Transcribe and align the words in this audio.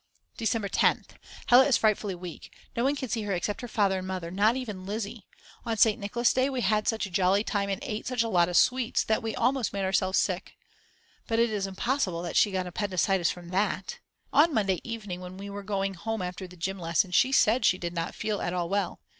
December 0.35 0.67
10th. 0.67 1.09
Hella 1.45 1.63
is 1.65 1.77
frightfully 1.77 2.15
weak; 2.15 2.51
no 2.75 2.83
one 2.83 2.95
can 2.95 3.07
see 3.07 3.21
her 3.21 3.33
except 3.33 3.61
her 3.61 3.67
father 3.67 3.99
and 3.99 4.07
mother, 4.07 4.31
not 4.31 4.55
even 4.55 4.83
Lizzi. 4.83 5.27
On 5.63 5.77
St. 5.77 5.99
Nicholas 5.99 6.33
Day 6.33 6.49
we 6.49 6.61
had 6.61 6.87
such 6.87 7.05
a 7.05 7.11
jolly 7.11 7.43
time 7.43 7.69
and 7.69 7.83
ate 7.83 8.07
such 8.07 8.23
a 8.23 8.27
lot 8.27 8.49
of 8.49 8.57
sweets 8.57 9.03
that 9.03 9.21
we 9.21 9.35
almost 9.35 9.73
made 9.73 9.83
ourselves 9.85 10.17
sick. 10.17 10.55
But 11.27 11.37
its 11.37 11.67
impossible 11.67 12.23
that 12.23 12.35
she 12.35 12.49
got 12.51 12.65
appendicitis 12.65 13.29
from 13.29 13.49
that. 13.49 13.99
On 14.33 14.51
Monday 14.55 14.81
evening, 14.83 15.21
when 15.21 15.37
we 15.37 15.51
were 15.51 15.61
going 15.61 15.93
home 15.93 16.23
after 16.23 16.47
the 16.47 16.57
gym 16.57 16.79
lesson, 16.79 17.11
she 17.11 17.31
said 17.31 17.63
she 17.63 17.77
did 17.77 17.93
not 17.93 18.15
feel 18.15 18.41
at 18.41 18.53
all 18.53 18.69
well. 18.69 19.01